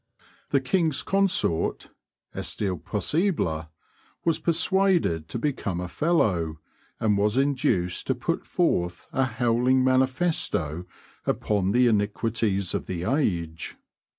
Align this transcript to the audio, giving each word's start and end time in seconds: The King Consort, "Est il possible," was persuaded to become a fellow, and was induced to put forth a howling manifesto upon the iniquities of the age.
The 0.49 0.59
King 0.59 0.91
Consort, 1.05 1.91
"Est 2.35 2.59
il 2.67 2.79
possible," 2.79 3.67
was 4.25 4.39
persuaded 4.39 5.29
to 5.29 5.37
become 5.37 5.79
a 5.79 5.87
fellow, 5.87 6.57
and 6.99 7.19
was 7.19 7.37
induced 7.37 8.07
to 8.07 8.15
put 8.15 8.43
forth 8.43 9.05
a 9.13 9.25
howling 9.25 9.83
manifesto 9.83 10.87
upon 11.27 11.71
the 11.71 11.85
iniquities 11.85 12.73
of 12.73 12.87
the 12.87 13.03
age. 13.03 13.75